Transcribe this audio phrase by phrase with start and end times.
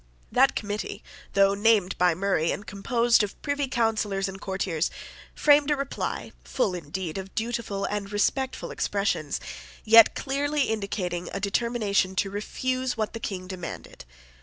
[0.31, 1.03] That committee,
[1.33, 4.89] though named by Murray, and composed of Privy Councillors and courtiers,
[5.35, 9.39] framed a reply, full indeed of dutiful and respectful expressions,
[9.83, 14.05] yet clearly indicating a determination to refuse what the King demanded.